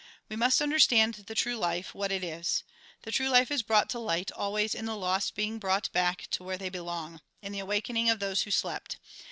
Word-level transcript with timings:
We 0.29 0.35
must 0.35 0.63
understand 0.63 1.13
the 1.13 1.35
true 1.35 1.57
life, 1.57 1.93
what 1.93 2.11
it 2.11 2.23
is. 2.23 2.63
The 3.03 3.11
true 3.11 3.29
hfe 3.33 3.51
is 3.51 3.61
brought 3.61 3.87
to 3.91 3.99
light 3.99 4.31
always 4.31 4.73
in 4.73 4.85
the 4.85 4.97
lost 4.97 5.35
being 5.35 5.59
brought 5.59 5.91
back 5.91 6.25
to 6.31 6.43
where 6.43 6.57
they 6.57 6.69
belong; 6.69 7.21
in 7.43 7.51
the 7.51 7.59
awakening 7.59 8.09
of 8.09 8.17
those 8.19 8.41
who 8.41 8.49
slept. 8.49 8.97